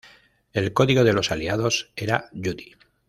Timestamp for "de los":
1.03-1.29